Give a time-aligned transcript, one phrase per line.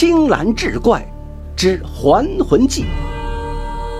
[0.00, 1.04] 青蓝志怪
[1.56, 2.84] 之还魂记。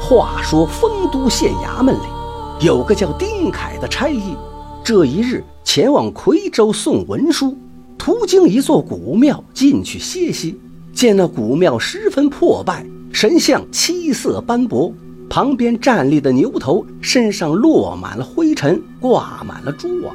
[0.00, 4.36] 话说丰都县衙门里有个叫丁凯的差役，
[4.84, 7.58] 这一日前往夔州送文书，
[7.98, 10.60] 途经一座古庙，进去歇息，
[10.92, 14.94] 见那古庙十分破败，神像七色斑驳，
[15.28, 20.14] 旁边站立的牛头身上落满了灰尘，挂满了蛛网。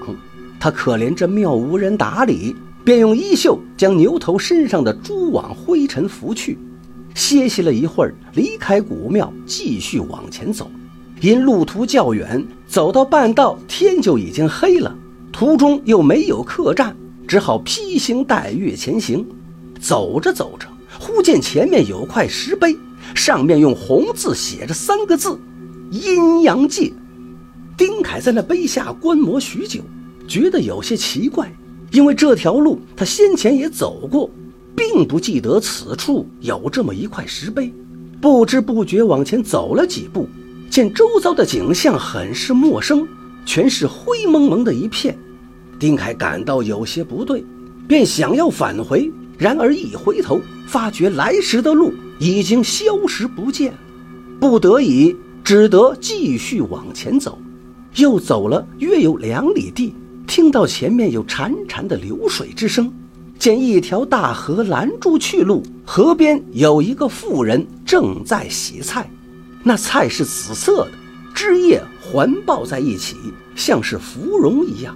[0.61, 6.57] 他可怜这庙无人打理，便用衣袖将牛头身上的蛛网灰尘拂去。
[7.15, 10.69] 歇息了一会儿，离开古庙，继续往前走。
[11.21, 14.93] 因路途较远，走到半道，天就已经黑了。
[15.32, 16.96] 途中又没有客栈，
[17.27, 19.25] 只好披星戴月前行。
[19.79, 20.68] 走着走着，
[21.00, 22.75] 忽见前面有块石碑，
[23.15, 25.39] 上面用红字写着三个字
[25.91, 26.91] ：“阴阳界。”
[27.77, 29.82] 丁凯在那碑下观摩许久，
[30.27, 31.52] 觉得有些奇怪，
[31.93, 34.30] 因为这条路他先前也走过。
[34.75, 37.72] 并不记得此处有这么一块石碑，
[38.19, 40.27] 不知不觉往前走了几步，
[40.67, 43.08] 见周遭的景象很是陌生，
[43.45, 45.16] 全是灰蒙蒙的一片。
[45.77, 47.45] 丁凯感到有些不对，
[47.88, 53.75] 便想要返回，然而一回头，发觉来时的路已经消失不见，
[54.39, 57.38] 不得已只得继续往前走。
[57.97, 59.94] 又走了约有两里地，
[60.27, 62.91] 听到前面有潺潺的流水之声。
[63.39, 69.09] 见一条大河拦住去路，河边有一个妇人正在洗菜，
[69.63, 70.91] 那菜是紫色的，
[71.33, 73.17] 枝叶环抱在一起，
[73.53, 74.95] 像是芙蓉一样。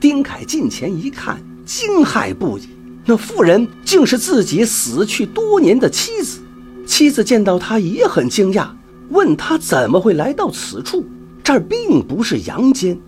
[0.00, 2.62] 丁凯近前一看，惊骇不已。
[3.04, 6.40] 那妇人竟是自己死去多年的妻子。
[6.86, 8.68] 妻子见到他也很惊讶，
[9.10, 11.04] 问他怎么会来到此处？
[11.44, 12.98] 这儿并不是阳间。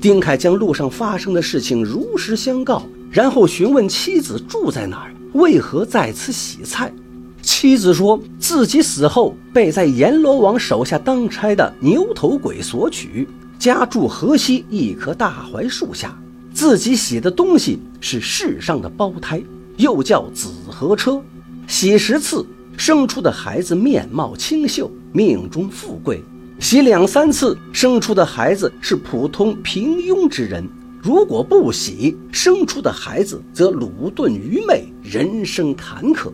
[0.00, 2.82] 丁凯将路上发生的事情如实相告。
[3.10, 6.92] 然后询问妻子住在哪儿，为何在此洗菜？
[7.40, 13.26] 妻子说自己死后被在阎罗王手下当差的牛头鬼所取，
[13.58, 16.14] 家住河西一棵大槐树下。
[16.52, 19.40] 自己洗的东西是世上的胞胎，
[19.76, 21.22] 又叫紫河车。
[21.66, 22.44] 洗十次
[22.76, 26.18] 生出的孩子面貌清秀，命中富贵；
[26.58, 30.66] 洗两三次生出的孩子是普通平庸之人。
[31.02, 36.30] 如果不洗生出的孩子，则鲁钝愚昧，人生坎坷。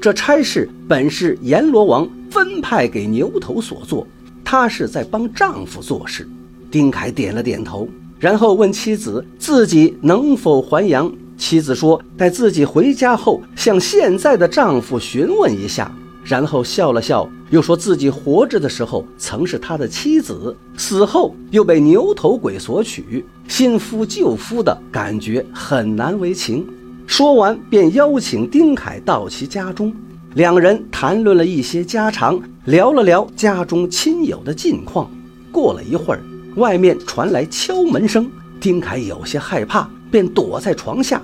[0.00, 4.06] 这差事本是阎罗王分派给牛头所做，
[4.44, 6.28] 他是在帮丈夫做事。
[6.70, 7.42] 丁凯点了。
[7.42, 11.10] 点头，然后问妻子自己能否还阳。
[11.38, 15.90] 妻子说，待自己回家后，向现在的丈夫询问一下。
[16.24, 26.66] 然后笑了笑，又说自己活着的时候曾是他的妻子，死后又被牛头鬼所娶，新夫旧夫的感觉很难为情。
[27.06, 29.92] 说完，便邀请丁凯到其家中，
[30.34, 35.10] 两人谈论了一些家常，聊了聊家中亲友的近况。
[35.50, 36.22] 过了一会儿，
[36.56, 41.20] 外面传来敲门声，丁凯有些害怕，便躲在床下。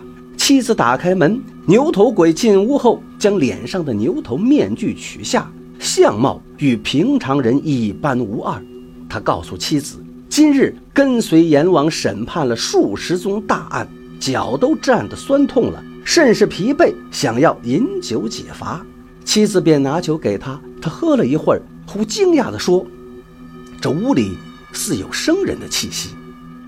[0.49, 8.59] 妻子打开门，牛头鬼进屋后，将脸上的牛头面具取下，相貌与平常人一般无二。
[9.11, 13.87] 他告诉妻子，今日跟随阎王审判了数十宗大案，
[14.19, 18.83] 脚都站得酸痛了，甚是疲惫，想要饮酒解乏。
[19.27, 22.87] 妻子便拿酒给他，他喝了一会儿，忽惊讶地说
[23.83, 24.39] ：“这屋里
[24.73, 26.15] 似有生人的气息。”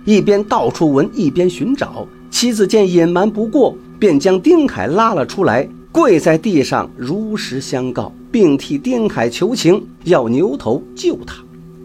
[0.05, 2.07] 一边到处闻，一边寻找。
[2.31, 11.37] 妻子见隐瞒不过，便将丁凯拉了出来，跪在地上如实相告，并替丁凯求情，要牛头救他。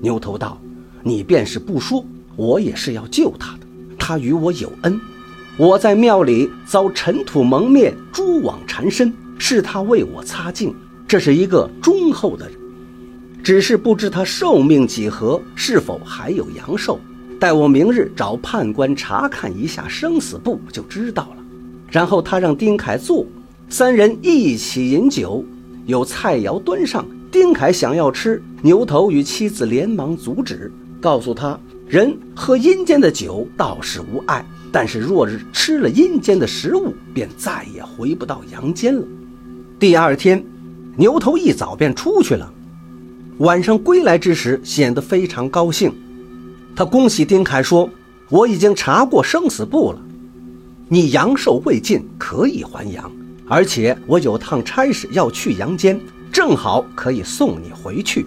[0.01, 0.61] 牛头道
[1.03, 3.59] ：“你便是不说，我也是要救他的。
[3.97, 5.01] 他与我有恩，
[5.57, 10.73] 我在庙里遭尘土蒙面，蛛网缠身，是他为我擦净。
[11.07, 12.57] 这是一个忠厚的人，
[13.43, 16.99] 只是不知他寿命几何，是否还有阳寿。”
[17.39, 21.43] 待我明日找判官查看一下生死簿，就知道了。
[21.89, 23.25] 然后他让丁凯坐，
[23.69, 25.43] 三人一起饮酒。
[25.85, 39.05] 有菜肴端上，丁凯想要吃，牛头与妻子连忙阻止，告诉他：人喝阴间的酒倒是无碍，但是若日吃了阴间的食物，便再也回不到阳间了。
[39.77, 40.43] 第二天，
[40.97, 42.51] 牛头一早便出去了，
[43.37, 45.93] 晚上归来之时，显得非常高兴。
[46.75, 47.89] 他恭喜丁凯说
[48.29, 49.99] ：“我已经查过生死簿了，
[50.89, 53.09] 你阳寿未尽，可以还阳。
[53.47, 55.97] 而且我有趟差事要去阳间，
[56.33, 58.25] 正好可以送你回去。”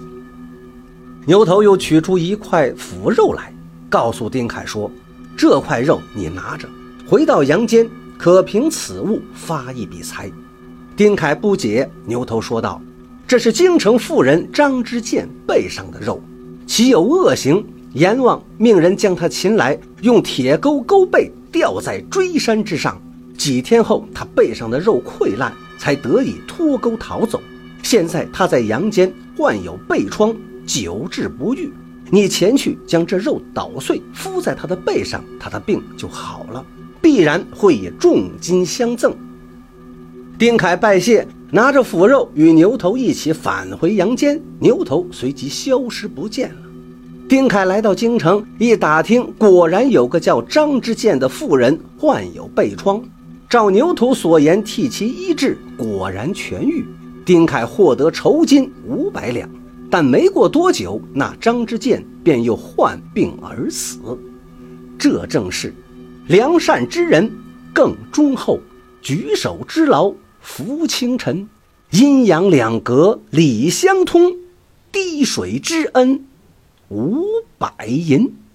[1.26, 3.52] 牛头又取出一块腐肉来，
[3.90, 4.90] 告诉丁凯说
[5.36, 6.66] ：“这块肉你拿着，
[7.06, 7.86] 回到阳间
[8.16, 10.32] 可凭此物发一笔财。”
[10.96, 12.80] 丁凯不解，牛头说道
[13.28, 16.22] ：“这是京城妇人张之健背上的肉，
[16.66, 17.62] 岂有恶行？
[17.94, 23.00] 阎王命人将他擒来，用铁钩钩背，吊在锥山之上。
[23.36, 27.40] 几天后，他背上的肉溃烂，才得以脱钩逃走。
[27.82, 30.36] 现在他在阳间患有背疮，
[30.66, 31.72] 久治不愈。
[32.10, 36.64] 你前去将这肉捣碎，敷在他的背上，他的病就好了，
[37.00, 39.14] 必然会以重金相赠。”
[40.38, 46.67] 丁凯拜谢，拿着腐肉与牛头一起返回阳间，牛头随即消失不见了。
[47.28, 53.04] 丁凯来到京城，一打听，果然有个叫张之健的妇人患有背疮，
[53.50, 56.86] 照牛头所言替其医治，果然痊愈。
[57.26, 59.46] 丁凯获得酬金五百两，
[59.90, 63.98] 但没过多久，那张之健便又患病而死。
[64.98, 65.74] 这正是
[66.28, 67.30] 良善之人
[67.74, 68.58] 更忠厚，
[69.02, 70.10] 举手之劳。
[70.40, 71.46] 浮清尘，
[71.90, 74.34] 阴阳两隔理相通，
[74.90, 76.24] 滴水之恩，
[76.90, 78.47] 五百银。